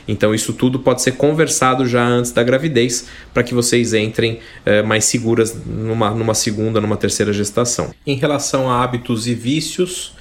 Então 0.07 0.33
isso 0.33 0.53
tudo 0.53 0.79
pode 0.79 1.01
ser 1.01 1.13
conversado 1.13 1.85
já 1.87 2.05
antes 2.05 2.31
da 2.31 2.43
gravidez 2.43 3.07
para 3.33 3.43
que 3.43 3.53
vocês 3.53 3.93
entrem 3.93 4.39
é, 4.65 4.81
mais 4.81 5.05
seguras 5.05 5.55
numa, 5.65 6.11
numa 6.11 6.33
segunda, 6.33 6.79
numa 6.79 6.97
terceira 6.97 7.33
gestação. 7.33 7.93
Em 8.05 8.15
relação 8.15 8.69
a 8.69 8.83
hábitos 8.83 9.27
e 9.27 9.33
vícios, 9.33 10.13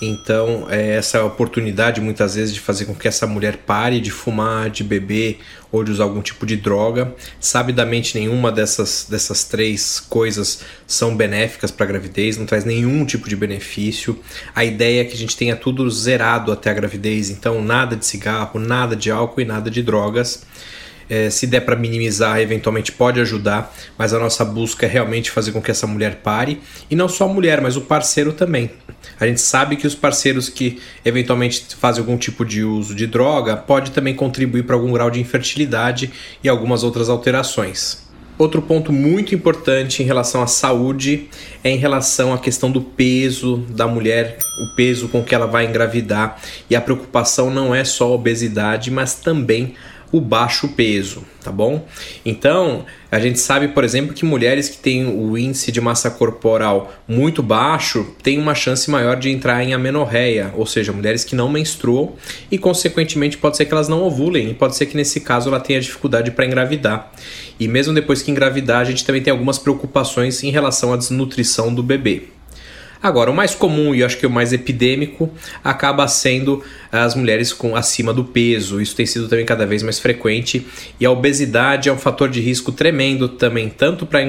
então, 0.00 0.66
é 0.68 0.96
essa 0.96 1.24
oportunidade 1.24 2.00
muitas 2.00 2.34
vezes 2.34 2.52
de 2.52 2.60
fazer 2.60 2.84
com 2.84 2.94
que 2.94 3.08
essa 3.08 3.26
mulher 3.26 3.58
pare 3.58 3.98
de 3.98 4.10
fumar, 4.10 4.68
de 4.68 4.84
beber 4.84 5.38
ou 5.72 5.82
de 5.82 5.90
usar 5.90 6.04
algum 6.04 6.20
tipo 6.20 6.44
de 6.44 6.56
droga. 6.56 7.14
Sabidamente, 7.40 8.18
nenhuma 8.18 8.52
dessas, 8.52 9.06
dessas 9.08 9.44
três 9.44 9.98
coisas 9.98 10.60
são 10.86 11.16
benéficas 11.16 11.70
para 11.70 11.84
a 11.84 11.88
gravidez, 11.88 12.36
não 12.36 12.44
traz 12.44 12.64
nenhum 12.64 13.06
tipo 13.06 13.28
de 13.28 13.36
benefício. 13.36 14.18
A 14.54 14.64
ideia 14.64 15.00
é 15.00 15.04
que 15.04 15.14
a 15.14 15.18
gente 15.18 15.36
tenha 15.36 15.56
tudo 15.56 15.90
zerado 15.90 16.52
até 16.52 16.70
a 16.70 16.74
gravidez, 16.74 17.30
então, 17.30 17.62
nada 17.62 17.96
de 17.96 18.04
cigarro, 18.04 18.60
nada 18.60 18.94
de 18.94 19.10
álcool 19.10 19.40
e 19.40 19.44
nada 19.46 19.70
de 19.70 19.82
drogas. 19.82 20.44
É, 21.08 21.30
se 21.30 21.46
der 21.46 21.60
para 21.60 21.76
minimizar, 21.76 22.40
eventualmente 22.40 22.90
pode 22.92 23.20
ajudar, 23.20 23.74
mas 23.96 24.12
a 24.12 24.18
nossa 24.18 24.44
busca 24.44 24.86
é 24.86 24.88
realmente 24.88 25.30
fazer 25.30 25.52
com 25.52 25.62
que 25.62 25.70
essa 25.70 25.86
mulher 25.86 26.16
pare, 26.16 26.60
e 26.90 26.96
não 26.96 27.08
só 27.08 27.24
a 27.24 27.32
mulher, 27.32 27.60
mas 27.60 27.76
o 27.76 27.82
parceiro 27.82 28.32
também. 28.32 28.70
A 29.20 29.26
gente 29.26 29.40
sabe 29.40 29.76
que 29.76 29.86
os 29.86 29.94
parceiros 29.94 30.48
que 30.48 30.80
eventualmente 31.04 31.76
fazem 31.76 32.00
algum 32.00 32.16
tipo 32.16 32.44
de 32.44 32.64
uso 32.64 32.94
de 32.94 33.06
droga 33.06 33.56
pode 33.56 33.92
também 33.92 34.14
contribuir 34.14 34.64
para 34.64 34.74
algum 34.74 34.92
grau 34.92 35.10
de 35.10 35.20
infertilidade 35.20 36.10
e 36.42 36.48
algumas 36.48 36.82
outras 36.82 37.08
alterações. 37.08 38.06
Outro 38.38 38.60
ponto 38.60 38.92
muito 38.92 39.34
importante 39.34 40.02
em 40.02 40.06
relação 40.06 40.42
à 40.42 40.46
saúde 40.46 41.30
é 41.64 41.70
em 41.70 41.78
relação 41.78 42.34
à 42.34 42.38
questão 42.38 42.70
do 42.70 42.82
peso 42.82 43.64
da 43.70 43.86
mulher, 43.86 44.36
o 44.60 44.76
peso 44.76 45.08
com 45.08 45.22
que 45.22 45.34
ela 45.34 45.46
vai 45.46 45.64
engravidar. 45.64 46.38
E 46.68 46.76
a 46.76 46.80
preocupação 46.80 47.50
não 47.50 47.74
é 47.74 47.82
só 47.82 48.04
a 48.04 48.14
obesidade, 48.14 48.90
mas 48.90 49.14
também 49.14 49.74
o 50.12 50.20
baixo 50.20 50.68
peso, 50.68 51.24
tá 51.42 51.50
bom? 51.50 51.86
Então, 52.24 52.84
a 53.10 53.18
gente 53.18 53.38
sabe, 53.38 53.68
por 53.68 53.84
exemplo, 53.84 54.14
que 54.14 54.24
mulheres 54.24 54.68
que 54.68 54.78
têm 54.78 55.06
o 55.06 55.36
índice 55.36 55.72
de 55.72 55.80
massa 55.80 56.10
corporal 56.10 56.92
muito 57.08 57.42
baixo 57.42 58.06
têm 58.22 58.38
uma 58.38 58.54
chance 58.54 58.90
maior 58.90 59.16
de 59.16 59.30
entrar 59.30 59.62
em 59.62 59.74
amenorreia, 59.74 60.52
ou 60.56 60.66
seja, 60.66 60.92
mulheres 60.92 61.24
que 61.24 61.34
não 61.34 61.48
menstruam 61.48 62.14
e, 62.50 62.58
consequentemente, 62.58 63.36
pode 63.36 63.56
ser 63.56 63.64
que 63.64 63.72
elas 63.72 63.88
não 63.88 64.02
ovulem 64.02 64.50
e 64.50 64.54
pode 64.54 64.76
ser 64.76 64.86
que 64.86 64.96
nesse 64.96 65.20
caso 65.20 65.48
ela 65.48 65.60
tenha 65.60 65.80
dificuldade 65.80 66.30
para 66.30 66.46
engravidar. 66.46 67.12
E 67.58 67.66
mesmo 67.66 67.94
depois 67.94 68.22
que 68.22 68.30
engravidar, 68.30 68.80
a 68.80 68.84
gente 68.84 69.04
também 69.04 69.22
tem 69.22 69.30
algumas 69.30 69.58
preocupações 69.58 70.42
em 70.42 70.50
relação 70.50 70.92
à 70.92 70.96
desnutrição 70.96 71.74
do 71.74 71.82
bebê. 71.82 72.35
Agora, 73.02 73.30
o 73.30 73.34
mais 73.34 73.54
comum 73.54 73.94
e 73.94 74.02
acho 74.02 74.18
que 74.18 74.26
o 74.26 74.30
mais 74.30 74.52
epidêmico 74.52 75.30
acaba 75.62 76.06
sendo 76.08 76.62
as 76.90 77.14
mulheres 77.14 77.52
com 77.52 77.76
acima 77.76 78.12
do 78.12 78.24
peso. 78.24 78.80
Isso 78.80 78.96
tem 78.96 79.06
sido 79.06 79.28
também 79.28 79.44
cada 79.44 79.66
vez 79.66 79.82
mais 79.82 79.98
frequente 79.98 80.66
e 80.98 81.06
a 81.06 81.10
obesidade 81.10 81.88
é 81.88 81.92
um 81.92 81.98
fator 81.98 82.28
de 82.28 82.40
risco 82.40 82.72
tremendo 82.72 83.28
também, 83.28 83.68
tanto 83.68 84.06
para 84.06 84.20
a 84.20 84.22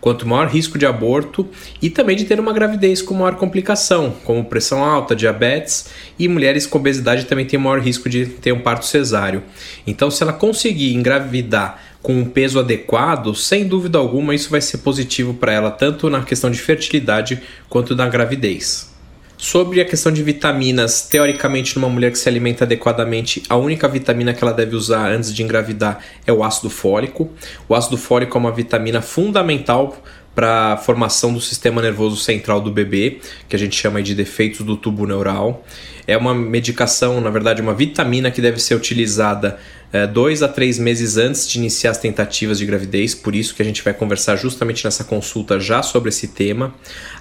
quanto 0.00 0.28
maior 0.28 0.48
risco 0.48 0.78
de 0.78 0.86
aborto 0.86 1.48
e 1.80 1.88
também 1.88 2.16
de 2.16 2.24
ter 2.24 2.38
uma 2.38 2.52
gravidez 2.52 3.00
com 3.00 3.14
maior 3.14 3.36
complicação, 3.36 4.14
como 4.24 4.44
pressão 4.44 4.84
alta, 4.84 5.16
diabetes 5.16 5.86
e 6.18 6.28
mulheres 6.28 6.66
com 6.66 6.78
obesidade 6.78 7.24
também 7.24 7.46
têm 7.46 7.58
maior 7.58 7.80
risco 7.80 8.08
de 8.08 8.26
ter 8.26 8.52
um 8.52 8.60
parto 8.60 8.84
cesáreo. 8.84 9.42
Então, 9.86 10.10
se 10.10 10.22
ela 10.22 10.32
conseguir 10.32 10.94
engravidar 10.94 11.80
com 12.04 12.12
um 12.18 12.24
peso 12.26 12.58
adequado, 12.58 13.34
sem 13.34 13.66
dúvida 13.66 13.96
alguma 13.96 14.34
isso 14.34 14.50
vai 14.50 14.60
ser 14.60 14.76
positivo 14.78 15.32
para 15.32 15.54
ela, 15.54 15.70
tanto 15.70 16.10
na 16.10 16.22
questão 16.22 16.50
de 16.50 16.58
fertilidade 16.58 17.40
quanto 17.66 17.96
na 17.96 18.06
gravidez. 18.06 18.92
Sobre 19.38 19.80
a 19.80 19.86
questão 19.86 20.12
de 20.12 20.22
vitaminas, 20.22 21.08
teoricamente, 21.08 21.76
numa 21.76 21.88
mulher 21.88 22.12
que 22.12 22.18
se 22.18 22.28
alimenta 22.28 22.64
adequadamente, 22.64 23.42
a 23.48 23.56
única 23.56 23.88
vitamina 23.88 24.34
que 24.34 24.44
ela 24.44 24.52
deve 24.52 24.76
usar 24.76 25.10
antes 25.12 25.34
de 25.34 25.42
engravidar 25.42 25.98
é 26.26 26.32
o 26.32 26.44
ácido 26.44 26.68
fólico. 26.68 27.30
O 27.66 27.74
ácido 27.74 27.96
fólico 27.96 28.36
é 28.36 28.40
uma 28.40 28.52
vitamina 28.52 29.00
fundamental 29.00 29.96
para 30.34 30.74
a 30.74 30.76
formação 30.76 31.32
do 31.32 31.40
sistema 31.40 31.80
nervoso 31.80 32.16
central 32.16 32.60
do 32.60 32.70
bebê, 32.70 33.18
que 33.48 33.56
a 33.56 33.58
gente 33.58 33.74
chama 33.76 34.02
de 34.02 34.14
defeitos 34.14 34.60
do 34.60 34.76
tubo 34.76 35.06
neural. 35.06 35.64
É 36.06 36.16
uma 36.16 36.34
medicação, 36.34 37.20
na 37.20 37.30
verdade, 37.30 37.62
uma 37.62 37.74
vitamina 37.74 38.30
que 38.30 38.40
deve 38.40 38.60
ser 38.60 38.74
utilizada 38.74 39.58
é, 39.94 40.08
dois 40.08 40.42
a 40.42 40.48
três 40.48 40.76
meses 40.76 41.16
antes 41.16 41.48
de 41.48 41.56
iniciar 41.56 41.92
as 41.92 41.98
tentativas 41.98 42.58
de 42.58 42.66
gravidez, 42.66 43.14
por 43.14 43.32
isso 43.32 43.54
que 43.54 43.62
a 43.62 43.64
gente 43.64 43.80
vai 43.80 43.94
conversar 43.94 44.34
justamente 44.34 44.84
nessa 44.84 45.04
consulta 45.04 45.60
já 45.60 45.84
sobre 45.84 46.08
esse 46.08 46.26
tema. 46.26 46.74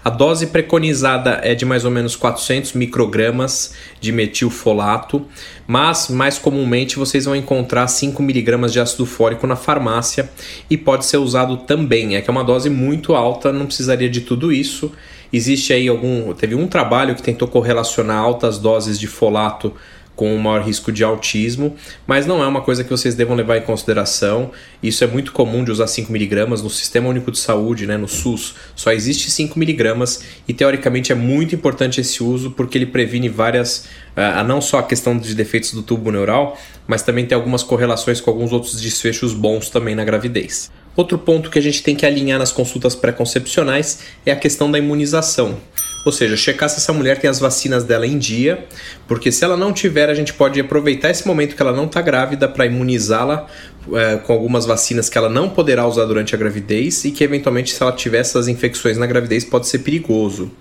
A 0.04 0.10
dose 0.10 0.48
preconizada 0.48 1.40
é 1.44 1.54
de 1.54 1.66
mais 1.66 1.86
ou 1.86 1.92
menos 1.92 2.16
400 2.16 2.74
microgramas 2.74 3.76
de 4.02 4.12
metilfolato, 4.12 5.24
mas 5.68 6.10
mais 6.10 6.40
comumente 6.40 6.98
vocês 6.98 7.26
vão 7.26 7.36
encontrar 7.36 7.88
5 7.88 8.24
miligramas 8.24 8.74
de 8.74 8.80
ácido 8.80 9.06
fólico 9.06 9.46
na 9.46 9.56
farmácia 9.56 10.28
e 10.68 10.76
pode 10.76 11.06
ser 11.06 11.18
usado 11.18 11.58
também. 11.58 12.16
É 12.16 12.22
que 12.22 12.30
é 12.30 12.32
uma 12.32 12.44
dose 12.44 12.72
muito 12.72 13.14
alta, 13.14 13.54
não 13.54 13.68
precisaria 13.68 14.10
de 14.10 14.22
tudo 14.22 14.52
isso. 14.52 14.92
Existe 15.34 15.74
aí 15.74 15.88
algum. 15.88 16.32
Teve 16.34 16.54
um 16.54 16.68
trabalho 16.68 17.16
que 17.16 17.24
tentou 17.24 17.48
correlacionar 17.48 18.18
altas 18.18 18.60
doses 18.60 18.73
de 18.82 19.08
folato 19.08 19.74
com 20.16 20.34
um 20.34 20.38
maior 20.38 20.62
risco 20.62 20.92
de 20.92 21.04
autismo, 21.04 21.76
mas 22.06 22.26
não 22.26 22.44
é 22.44 22.48
uma 22.48 22.62
coisa 22.62 22.84
que 22.84 22.90
vocês 22.90 23.16
devam 23.16 23.36
levar 23.36 23.58
em 23.58 23.62
consideração. 23.62 24.52
Isso 24.82 25.04
é 25.04 25.08
muito 25.08 25.32
comum 25.32 25.64
de 25.64 25.72
usar 25.72 25.86
5mg 25.86 26.48
no 26.62 26.70
Sistema 26.70 27.10
Único 27.10 27.32
de 27.32 27.40
Saúde, 27.40 27.88
né, 27.88 27.98
no 27.98 28.08
SUS, 28.08 28.56
só 28.76 28.92
existe 28.92 29.30
5mg 29.32 30.22
e 30.48 30.54
teoricamente 30.54 31.12
é 31.12 31.16
muito 31.16 31.56
importante 31.56 32.00
esse 32.00 32.24
uso 32.24 32.52
porque 32.52 32.78
ele 32.78 32.86
previne 32.86 33.28
várias, 33.28 33.86
uh, 34.16 34.44
não 34.46 34.62
só 34.62 34.80
a 34.80 34.84
questão 34.84 35.18
de 35.18 35.34
defeitos 35.34 35.74
do 35.74 35.82
tubo 35.82 36.12
neural, 36.12 36.58
mas 36.88 37.02
também 37.02 37.26
tem 37.26 37.36
algumas 37.36 37.64
correlações 37.64 38.22
com 38.22 38.30
alguns 38.30 38.52
outros 38.52 38.80
desfechos 38.80 39.34
bons 39.34 39.70
também 39.70 39.96
na 39.96 40.04
gravidez. 40.04 40.72
Outro 40.96 41.18
ponto 41.18 41.50
que 41.50 41.58
a 41.58 41.62
gente 41.62 41.82
tem 41.82 41.96
que 41.96 42.06
alinhar 42.06 42.38
nas 42.38 42.52
consultas 42.52 42.94
pré-concepcionais 42.94 44.02
é 44.24 44.32
a 44.32 44.36
questão 44.36 44.70
da 44.70 44.78
imunização. 44.78 45.58
Ou 46.06 46.12
seja, 46.12 46.36
checar 46.36 46.70
se 46.70 46.78
essa 46.78 46.92
mulher 46.92 47.18
tem 47.18 47.30
as 47.30 47.40
vacinas 47.40 47.84
dela 47.84 48.06
em 48.06 48.18
dia, 48.18 48.66
porque 49.08 49.32
se 49.32 49.44
ela 49.44 49.56
não 49.56 49.72
tiver, 49.72 50.10
a 50.10 50.14
gente 50.14 50.34
pode 50.34 50.60
aproveitar 50.60 51.10
esse 51.10 51.26
momento 51.26 51.56
que 51.56 51.62
ela 51.62 51.72
não 51.72 51.86
está 51.86 52.02
grávida 52.02 52.48
para 52.48 52.66
imunizá-la 52.66 53.48
é, 53.94 54.18
com 54.18 54.34
algumas 54.34 54.66
vacinas 54.66 55.10
que 55.10 55.18
ela 55.18 55.30
não 55.30 55.50
poderá 55.50 55.88
usar 55.88 56.06
durante 56.06 56.36
a 56.36 56.38
gravidez 56.38 57.06
e 57.06 57.12
que 57.12 57.24
eventualmente, 57.24 57.74
se 57.74 57.82
ela 57.82 57.92
tiver 57.92 58.20
essas 58.20 58.48
infecções 58.48 58.98
na 58.98 59.06
gravidez, 59.06 59.46
pode 59.46 59.68
ser 59.68 59.80
perigoso. 59.80 60.52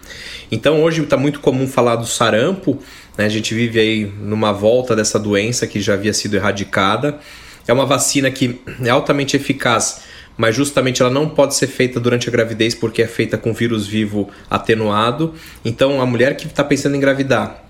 Então, 0.50 0.82
hoje 0.82 1.02
está 1.02 1.16
muito 1.16 1.40
comum 1.40 1.66
falar 1.66 1.96
do 1.96 2.06
sarampo, 2.06 2.78
né? 3.16 3.24
a 3.24 3.28
gente 3.28 3.54
vive 3.54 3.80
aí 3.80 4.12
numa 4.20 4.52
volta 4.52 4.94
dessa 4.94 5.18
doença 5.18 5.66
que 5.66 5.80
já 5.80 5.94
havia 5.94 6.12
sido 6.12 6.34
erradicada. 6.34 7.18
É 7.66 7.72
uma 7.72 7.86
vacina 7.86 8.30
que 8.30 8.60
é 8.84 8.90
altamente 8.90 9.36
eficaz 9.36 10.11
mas 10.36 10.54
justamente 10.54 11.02
ela 11.02 11.10
não 11.10 11.28
pode 11.28 11.54
ser 11.54 11.66
feita 11.66 12.00
durante 12.00 12.28
a 12.28 12.32
gravidez 12.32 12.74
porque 12.74 13.02
é 13.02 13.06
feita 13.06 13.36
com 13.36 13.52
vírus 13.52 13.86
vivo 13.86 14.28
atenuado. 14.50 15.34
Então, 15.64 16.00
a 16.00 16.06
mulher 16.06 16.36
que 16.36 16.46
está 16.46 16.64
pensando 16.64 16.94
em 16.94 16.98
engravidar, 16.98 17.62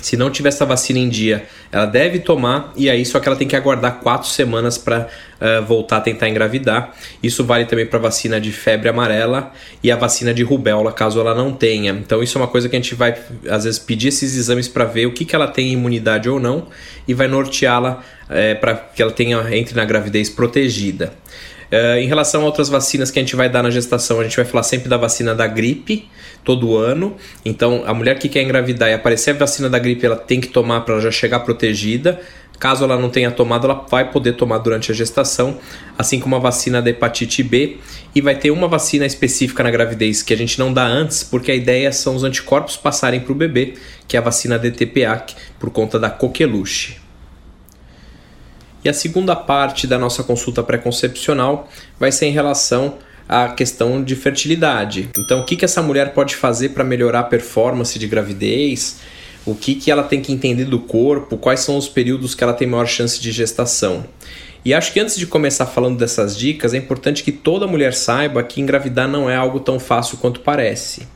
se 0.00 0.16
não 0.16 0.30
tiver 0.30 0.50
essa 0.50 0.64
vacina 0.64 0.98
em 0.98 1.08
dia, 1.08 1.46
ela 1.72 1.84
deve 1.84 2.20
tomar 2.20 2.72
e 2.76 2.88
aí 2.88 3.04
só 3.04 3.18
que 3.18 3.28
ela 3.28 3.36
tem 3.36 3.48
que 3.48 3.56
aguardar 3.56 3.98
quatro 4.00 4.28
semanas 4.28 4.78
para 4.78 5.00
uh, 5.00 5.06
eh, 5.40 5.60
voltar 5.60 5.96
a 5.96 6.00
tentar 6.00 6.28
engravidar. 6.28 6.94
Isso 7.22 7.44
vale 7.44 7.64
também 7.64 7.84
para 7.84 7.98
vacina 7.98 8.40
de 8.40 8.52
febre 8.52 8.88
amarela 8.88 9.52
e 9.82 9.90
a 9.90 9.96
vacina 9.96 10.32
de 10.32 10.42
rubéola, 10.42 10.92
caso 10.92 11.18
ela 11.20 11.34
não 11.34 11.52
tenha. 11.52 11.90
Então 11.90 12.22
isso 12.22 12.38
é 12.38 12.40
uma 12.40 12.46
coisa 12.46 12.68
que 12.68 12.76
a 12.76 12.78
gente 12.78 12.94
vai 12.94 13.16
às 13.50 13.64
vezes 13.64 13.78
pedir 13.78 14.08
esses 14.08 14.36
exames 14.36 14.68
para 14.68 14.84
ver 14.84 15.06
o 15.06 15.12
que, 15.12 15.24
que 15.24 15.34
ela 15.34 15.48
tem 15.48 15.72
imunidade 15.72 16.28
ou 16.28 16.38
não 16.38 16.68
e 17.06 17.12
vai 17.12 17.26
norteá-la 17.26 18.02
é, 18.30 18.54
para 18.54 18.74
que 18.74 19.02
ela 19.02 19.12
tenha 19.12 19.44
entre 19.56 19.74
na 19.74 19.84
gravidez 19.84 20.30
protegida. 20.30 21.12
Uh, 21.70 21.98
em 21.98 22.06
relação 22.06 22.42
a 22.42 22.44
outras 22.44 22.68
vacinas 22.68 23.10
que 23.10 23.18
a 23.18 23.22
gente 23.22 23.36
vai 23.36 23.48
dar 23.48 23.62
na 23.62 23.70
gestação, 23.70 24.20
a 24.20 24.24
gente 24.24 24.36
vai 24.36 24.44
falar 24.44 24.62
sempre 24.62 24.88
da 24.88 24.96
vacina 24.96 25.34
da 25.34 25.46
gripe 25.46 26.08
todo 26.42 26.76
ano. 26.76 27.16
Então, 27.44 27.82
a 27.86 27.92
mulher 27.92 28.18
que 28.18 28.28
quer 28.28 28.42
engravidar 28.42 28.88
e 28.88 28.94
aparecer 28.94 29.32
a 29.32 29.38
vacina 29.38 29.68
da 29.68 29.78
gripe, 29.78 30.06
ela 30.06 30.16
tem 30.16 30.40
que 30.40 30.48
tomar 30.48 30.80
para 30.80 30.98
já 31.00 31.10
chegar 31.10 31.40
protegida. 31.40 32.20
Caso 32.58 32.82
ela 32.82 32.98
não 32.98 33.08
tenha 33.08 33.30
tomado, 33.30 33.66
ela 33.66 33.86
vai 33.88 34.10
poder 34.10 34.32
tomar 34.32 34.58
durante 34.58 34.90
a 34.90 34.94
gestação, 34.94 35.58
assim 35.96 36.18
como 36.18 36.34
a 36.34 36.38
vacina 36.40 36.82
da 36.82 36.90
hepatite 36.90 37.42
B. 37.42 37.76
E 38.14 38.20
vai 38.20 38.34
ter 38.34 38.50
uma 38.50 38.66
vacina 38.66 39.06
específica 39.06 39.62
na 39.62 39.70
gravidez 39.70 40.22
que 40.22 40.34
a 40.34 40.36
gente 40.36 40.58
não 40.58 40.72
dá 40.72 40.84
antes, 40.84 41.22
porque 41.22 41.52
a 41.52 41.54
ideia 41.54 41.92
são 41.92 42.16
os 42.16 42.24
anticorpos 42.24 42.76
passarem 42.76 43.20
para 43.20 43.32
o 43.32 43.34
bebê, 43.34 43.74
que 44.08 44.16
é 44.16 44.20
a 44.20 44.22
vacina 44.22 44.58
DTPA, 44.58 45.24
por 45.60 45.70
conta 45.70 45.98
da 45.98 46.10
coqueluche. 46.10 47.07
E 48.84 48.88
a 48.88 48.94
segunda 48.94 49.34
parte 49.34 49.86
da 49.86 49.98
nossa 49.98 50.22
consulta 50.22 50.62
pré-concepcional 50.62 51.68
vai 51.98 52.12
ser 52.12 52.26
em 52.26 52.32
relação 52.32 52.94
à 53.28 53.48
questão 53.48 54.02
de 54.02 54.14
fertilidade. 54.14 55.10
Então, 55.18 55.40
o 55.40 55.44
que, 55.44 55.56
que 55.56 55.64
essa 55.64 55.82
mulher 55.82 56.14
pode 56.14 56.36
fazer 56.36 56.70
para 56.70 56.84
melhorar 56.84 57.20
a 57.20 57.24
performance 57.24 57.98
de 57.98 58.06
gravidez? 58.06 59.00
O 59.44 59.54
que, 59.54 59.74
que 59.74 59.90
ela 59.90 60.02
tem 60.02 60.20
que 60.20 60.32
entender 60.32 60.64
do 60.64 60.78
corpo? 60.78 61.36
Quais 61.36 61.60
são 61.60 61.76
os 61.76 61.88
períodos 61.88 62.34
que 62.34 62.44
ela 62.44 62.52
tem 62.52 62.68
maior 62.68 62.86
chance 62.86 63.20
de 63.20 63.32
gestação? 63.32 64.04
E 64.64 64.74
acho 64.74 64.92
que 64.92 65.00
antes 65.00 65.16
de 65.16 65.26
começar 65.26 65.66
falando 65.66 65.98
dessas 65.98 66.36
dicas, 66.36 66.74
é 66.74 66.76
importante 66.76 67.22
que 67.24 67.32
toda 67.32 67.66
mulher 67.66 67.94
saiba 67.94 68.42
que 68.42 68.60
engravidar 68.60 69.08
não 69.08 69.28
é 69.30 69.36
algo 69.36 69.60
tão 69.60 69.78
fácil 69.80 70.18
quanto 70.18 70.40
parece. 70.40 71.06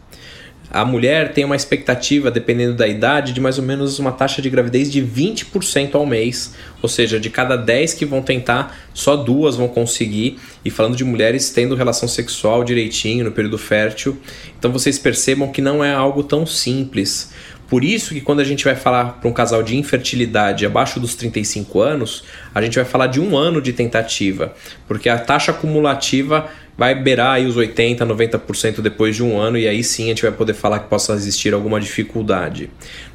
A 0.74 0.86
mulher 0.86 1.34
tem 1.34 1.44
uma 1.44 1.54
expectativa, 1.54 2.30
dependendo 2.30 2.72
da 2.72 2.88
idade, 2.88 3.34
de 3.34 3.42
mais 3.42 3.58
ou 3.58 3.64
menos 3.64 3.98
uma 3.98 4.10
taxa 4.10 4.40
de 4.40 4.48
gravidez 4.48 4.90
de 4.90 5.02
20% 5.02 5.94
ao 5.94 6.06
mês. 6.06 6.54
Ou 6.80 6.88
seja, 6.88 7.20
de 7.20 7.28
cada 7.28 7.56
10 7.56 7.92
que 7.92 8.06
vão 8.06 8.22
tentar, 8.22 8.74
só 8.94 9.14
duas 9.14 9.54
vão 9.54 9.68
conseguir. 9.68 10.38
E 10.64 10.70
falando 10.70 10.96
de 10.96 11.04
mulheres 11.04 11.50
tendo 11.50 11.74
relação 11.74 12.08
sexual 12.08 12.64
direitinho 12.64 13.22
no 13.22 13.32
período 13.32 13.58
fértil. 13.58 14.16
Então 14.58 14.72
vocês 14.72 14.98
percebam 14.98 15.52
que 15.52 15.60
não 15.60 15.84
é 15.84 15.92
algo 15.92 16.22
tão 16.22 16.46
simples. 16.46 17.30
Por 17.72 17.84
isso 17.84 18.12
que 18.12 18.20
quando 18.20 18.40
a 18.40 18.44
gente 18.44 18.66
vai 18.66 18.76
falar 18.76 19.18
para 19.18 19.30
um 19.30 19.32
casal 19.32 19.62
de 19.62 19.78
infertilidade 19.78 20.66
abaixo 20.66 21.00
dos 21.00 21.14
35 21.14 21.80
anos, 21.80 22.22
a 22.54 22.60
gente 22.60 22.74
vai 22.74 22.84
falar 22.84 23.06
de 23.06 23.18
um 23.18 23.34
ano 23.34 23.62
de 23.62 23.72
tentativa, 23.72 24.54
porque 24.86 25.08
a 25.08 25.18
taxa 25.18 25.52
acumulativa 25.52 26.50
vai 26.76 26.94
beirar 26.94 27.36
aí 27.36 27.46
os 27.46 27.56
80, 27.56 28.04
90% 28.04 28.82
depois 28.82 29.16
de 29.16 29.22
um 29.22 29.40
ano 29.40 29.56
e 29.56 29.66
aí 29.66 29.82
sim 29.82 30.04
a 30.04 30.08
gente 30.08 30.20
vai 30.20 30.32
poder 30.32 30.52
falar 30.52 30.80
que 30.80 30.90
possa 30.90 31.14
existir 31.14 31.54
alguma 31.54 31.80
dificuldade. 31.80 32.68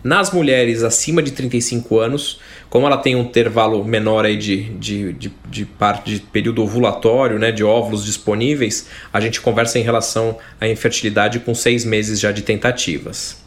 Nas 0.03 0.31
mulheres 0.31 0.81
acima 0.81 1.21
de 1.21 1.33
35 1.33 1.99
anos, 1.99 2.39
como 2.67 2.87
ela 2.87 2.97
tem 2.97 3.15
um 3.15 3.21
intervalo 3.21 3.85
menor 3.85 4.25
aí 4.25 4.37
de, 4.37 4.63
de, 4.79 5.13
de, 5.13 5.31
de 5.47 5.65
parte 5.65 6.15
de 6.15 6.19
período 6.19 6.63
ovulatório, 6.63 7.37
né, 7.37 7.51
de 7.51 7.63
óvulos 7.63 8.03
disponíveis, 8.03 8.87
a 9.13 9.19
gente 9.19 9.39
conversa 9.39 9.77
em 9.77 9.83
relação 9.83 10.35
à 10.59 10.67
infertilidade 10.67 11.41
com 11.41 11.53
seis 11.53 11.85
meses 11.85 12.19
já 12.19 12.31
de 12.31 12.41
tentativas. 12.41 13.45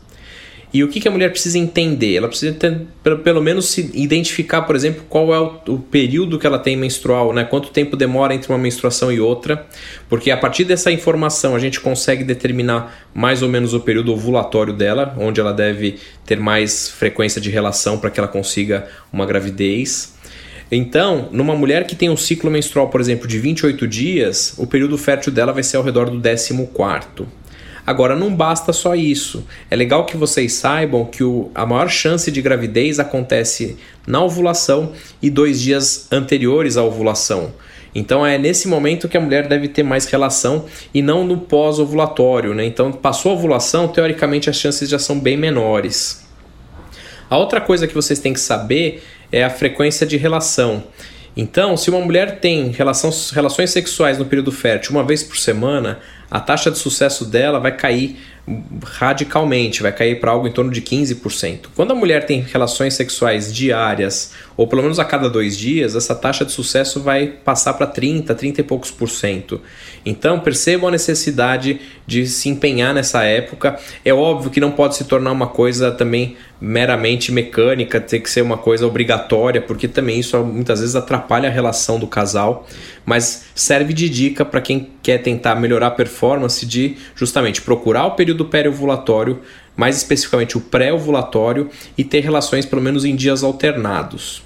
E 0.73 0.85
o 0.85 0.89
que, 0.89 1.01
que 1.01 1.09
a 1.09 1.11
mulher 1.11 1.31
precisa 1.31 1.59
entender? 1.59 2.15
Ela 2.15 2.29
precisa 2.29 2.55
ter, 2.55 2.87
pelo, 3.03 3.43
menos 3.43 3.67
se 3.67 3.91
identificar, 3.93 4.63
por 4.63 4.77
exemplo, 4.77 5.03
qual 5.09 5.35
é 5.35 5.41
o, 5.41 5.75
o, 5.75 5.79
período 5.79 6.39
que 6.39 6.47
ela 6.47 6.61
tem 6.61 6.77
menstrual, 6.77 7.33
né? 7.33 7.43
quanto 7.43 7.71
tempo 7.71 7.97
demora 7.97 8.35
entre 8.35 8.53
uma 8.53 8.59
menstruação 8.59 9.11
e 9.11 9.19
outra, 9.19 9.67
porque 10.09 10.31
a 10.31 10.37
partir 10.37 10.65
dessa 10.65 10.93
informação 10.93 11.57
a 11.57 11.59
gente 11.59 11.81
consegue 11.81 12.23
determinar 12.23 13.09
mais 13.13 13.43
ou 13.43 13.49
menos 13.49 13.75
o 13.75 13.81
período 13.81 14.13
ovulatório 14.13 14.73
dela, 14.73 15.15
onde 15.19 15.41
ela 15.41 15.53
deve 15.53 15.99
ter 16.25 16.39
mais 16.39 16.89
frequência 16.89 17.41
de 17.41 17.51
relação 17.51 17.99
para 17.99 18.09
que 18.09 18.21
ela 18.21 18.29
consiga 18.29 18.87
uma 19.13 19.27
gravidez. 19.27 20.15
Então, 20.71 21.29
numa 21.33 21.57
mulher 21.57 21.85
que 21.85 21.97
tem 21.97 22.09
um 22.09 22.17
ciclo 22.17 22.49
menstrual, 22.49 22.89
por 22.89 23.01
exemplo, 23.01 23.27
de 23.27 23.41
28 23.41 23.89
dias, 23.89 24.55
o 24.57 24.69
período 24.69 24.97
fértil 24.97 25.33
dela 25.33 25.53
vai 25.53 25.65
ser 25.65 25.79
ao 25.79 25.83
redor 25.83 26.09
do 26.09 26.21
14 26.21 26.65
quarto. 26.73 27.27
Agora, 27.87 28.15
não 28.15 28.35
basta 28.35 28.73
só 28.73 28.95
isso. 28.95 29.45
É 29.71 29.77
legal 29.77 30.05
que 30.05 30.17
vocês 30.17 30.53
saibam 30.53 31.05
que 31.05 31.25
o, 31.25 31.51
a 31.55 31.65
maior 31.65 31.89
chance 31.89 32.31
de 32.31 32.43
gravidez 32.43 32.99
acontece 32.99 33.77
na 34.07 34.23
ovulação 34.23 34.93
e 35.21 35.31
dois 35.31 35.61
dias 35.61 36.07
anteriores 36.13 36.77
à 36.77 36.85
ovulação. 36.85 37.53
Então 37.95 38.25
é 38.25 38.39
nesse 38.39 38.69
momento 38.69 39.09
que 39.09 39.17
a 39.17 39.21
mulher 39.21 39.49
deve 39.49 39.69
ter 39.69 39.83
mais 39.83 40.07
relação 40.07 40.67
e 40.95 41.03
não 41.03 41.25
no 41.25 41.39
pós-ovulatório, 41.39 42.55
né? 42.55 42.65
Então 42.65 42.93
passou 42.93 43.33
a 43.33 43.35
ovulação, 43.35 43.89
teoricamente 43.89 44.49
as 44.49 44.57
chances 44.57 44.89
já 44.89 44.99
são 44.99 45.19
bem 45.19 45.37
menores. 45.37 46.25
A 47.29 47.37
outra 47.37 47.61
coisa 47.61 47.87
que 47.87 47.95
vocês 47.95 48.19
têm 48.19 48.33
que 48.33 48.41
saber 48.41 49.03
é 49.33 49.45
a 49.45 49.51
frequência 49.51 50.07
de 50.07 50.17
relação. 50.17 50.85
Então, 51.37 51.77
se 51.77 51.89
uma 51.91 52.01
mulher 52.01 52.41
tem 52.41 52.71
relação, 52.71 53.11
relações 53.33 53.71
sexuais 53.71 54.19
no 54.19 54.25
período 54.25 54.51
fértil 54.51 54.93
uma 54.93 55.05
vez 55.05 55.23
por 55.23 55.37
semana, 55.37 56.01
a 56.31 56.41
taxa 56.41 56.71
de 56.71 56.79
sucesso 56.79 57.25
dela 57.25 57.59
vai 57.59 57.77
cair 57.77 58.19
radicalmente, 58.85 59.83
vai 59.83 59.93
cair 59.93 60.21
para 60.21 60.31
algo 60.31 60.47
em 60.49 60.53
torno 60.53 60.71
de 60.71 60.83
15%. 60.83 61.67
Quando 61.75 61.93
a 61.93 61.95
mulher 61.95 62.27
tem 62.27 62.41
relações 62.41 62.95
sexuais 62.95 63.53
diárias, 63.53 64.33
ou 64.57 64.67
pelo 64.67 64.83
menos 64.83 64.99
a 64.99 65.05
cada 65.05 65.29
dois 65.29 65.57
dias, 65.57 65.97
essa 65.97 66.15
taxa 66.15 66.45
de 66.45 66.53
sucesso 66.53 67.01
vai 67.01 67.27
passar 67.27 67.75
para 67.75 67.87
30, 67.87 68.35
30 68.35 68.61
e 68.61 68.65
poucos 68.65 68.91
por 68.91 69.09
cento. 69.09 69.61
Então 70.05 70.41
percebam 70.41 70.89
a 70.89 70.93
necessidade 70.93 71.81
de 72.07 72.27
se 72.27 72.49
empenhar 72.49 72.93
nessa 72.95 73.25
época. 73.25 73.79
É 74.05 74.13
óbvio 74.13 74.51
que 74.51 74.61
não 74.61 74.73
pode 74.73 74.97
se 74.97 75.05
tornar 75.05 75.33
uma 75.33 75.47
coisa 75.47 75.91
também 75.91 76.37
meramente 76.61 77.33
mecânica, 77.33 77.99
ter 78.01 78.21
que 78.21 78.29
ser 78.29 78.43
uma 78.43 78.59
coisa 78.59 78.87
obrigatória, 78.87 79.63
porque 79.63 79.89
também 79.89 80.21
isso 80.21 80.37
muitas 80.45 80.81
vezes 80.81 80.95
atrapalha 80.95 81.49
a 81.49 81.53
relação 81.53 81.99
do 81.99 82.07
casal, 82.07 82.67
mas 83.07 83.47
serve 83.55 83.95
de 83.95 84.09
dica 84.11 84.45
para 84.45 84.61
quem 84.61 84.91
quer 85.03 85.19
tentar 85.19 85.55
melhorar 85.55 85.87
a 85.87 85.91
performance 85.91 86.67
de 86.67 86.97
justamente 87.15 87.63
procurar 87.63 88.07
o 88.07 88.11
período 88.11 88.40
pré-ovulatório, 88.47 89.41
mais 89.77 89.97
especificamente 89.97 90.59
o 90.59 90.61
pré-ovulatório 90.61 91.71
e 91.97 92.05
ter 92.05 92.21
relações 92.21 92.67
pelo 92.67 92.83
menos 92.83 93.05
em 93.05 93.17
dias 93.17 93.43
alternados. 93.43 94.43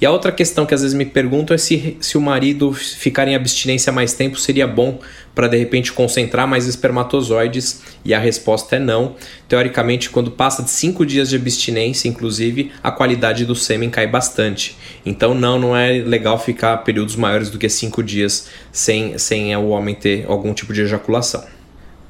E 0.00 0.06
a 0.06 0.10
outra 0.10 0.32
questão 0.32 0.64
que 0.64 0.72
às 0.72 0.80
vezes 0.80 0.96
me 0.96 1.04
perguntam 1.04 1.54
é 1.54 1.58
se, 1.58 1.98
se 2.00 2.16
o 2.16 2.22
marido 2.22 2.72
ficar 2.72 3.28
em 3.28 3.34
abstinência 3.34 3.92
mais 3.92 4.14
tempo 4.14 4.38
seria 4.38 4.66
bom 4.66 4.98
para 5.34 5.46
de 5.46 5.58
repente 5.58 5.92
concentrar 5.92 6.48
mais 6.48 6.66
espermatozoides 6.66 7.82
e 8.02 8.14
a 8.14 8.18
resposta 8.18 8.76
é 8.76 8.78
não. 8.78 9.14
Teoricamente, 9.46 10.08
quando 10.08 10.30
passa 10.30 10.62
de 10.62 10.70
5 10.70 11.04
dias 11.04 11.28
de 11.28 11.36
abstinência, 11.36 12.08
inclusive, 12.08 12.72
a 12.82 12.90
qualidade 12.90 13.44
do 13.44 13.54
sêmen 13.54 13.90
cai 13.90 14.06
bastante. 14.06 14.74
Então, 15.04 15.34
não, 15.34 15.58
não 15.58 15.76
é 15.76 15.92
legal 15.92 16.38
ficar 16.38 16.78
períodos 16.78 17.14
maiores 17.14 17.50
do 17.50 17.58
que 17.58 17.68
5 17.68 18.02
dias 18.02 18.48
sem, 18.72 19.18
sem 19.18 19.54
o 19.54 19.68
homem 19.68 19.94
ter 19.94 20.24
algum 20.26 20.54
tipo 20.54 20.72
de 20.72 20.80
ejaculação. 20.80 21.44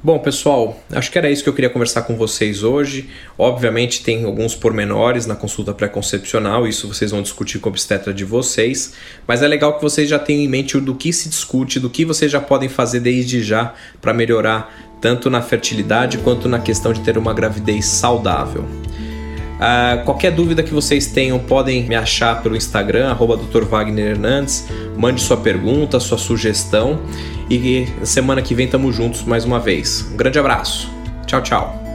Bom, 0.03 0.17
pessoal, 0.17 0.81
acho 0.91 1.11
que 1.11 1.17
era 1.19 1.29
isso 1.29 1.43
que 1.43 1.49
eu 1.49 1.53
queria 1.53 1.69
conversar 1.69 2.01
com 2.01 2.15
vocês 2.15 2.63
hoje. 2.63 3.07
Obviamente, 3.37 4.03
tem 4.03 4.25
alguns 4.25 4.55
pormenores 4.55 5.27
na 5.27 5.35
consulta 5.35 5.75
pré-concepcional, 5.75 6.67
isso 6.67 6.87
vocês 6.87 7.11
vão 7.11 7.21
discutir 7.21 7.59
com 7.59 7.69
o 7.69 7.71
obstetra 7.71 8.11
de 8.11 8.25
vocês, 8.25 8.93
mas 9.27 9.43
é 9.43 9.47
legal 9.47 9.75
que 9.75 9.81
vocês 9.83 10.09
já 10.09 10.17
tenham 10.17 10.41
em 10.41 10.47
mente 10.47 10.79
do 10.79 10.95
que 10.95 11.13
se 11.13 11.29
discute, 11.29 11.79
do 11.79 11.87
que 11.87 12.03
vocês 12.03 12.31
já 12.31 12.41
podem 12.41 12.67
fazer 12.67 12.99
desde 12.99 13.43
já 13.43 13.75
para 14.01 14.11
melhorar 14.11 14.73
tanto 14.99 15.29
na 15.29 15.39
fertilidade 15.39 16.17
quanto 16.17 16.49
na 16.49 16.57
questão 16.57 16.91
de 16.91 17.01
ter 17.01 17.15
uma 17.15 17.31
gravidez 17.31 17.85
saudável. 17.85 18.65
Uh, 19.61 20.03
qualquer 20.05 20.31
dúvida 20.31 20.63
que 20.63 20.73
vocês 20.73 21.05
tenham, 21.05 21.37
podem 21.37 21.87
me 21.87 21.93
achar 21.93 22.41
pelo 22.41 22.55
Instagram, 22.55 23.11
arroba. 23.11 23.39
Mande 24.97 25.21
sua 25.21 25.37
pergunta, 25.37 25.99
sua 25.99 26.17
sugestão. 26.17 26.99
E 27.51 27.85
semana 28.05 28.41
que 28.41 28.55
vem 28.55 28.63
estamos 28.63 28.95
juntos 28.95 29.23
mais 29.23 29.43
uma 29.43 29.59
vez. 29.59 30.07
Um 30.09 30.15
grande 30.15 30.39
abraço. 30.39 30.89
Tchau, 31.27 31.43
tchau. 31.43 31.90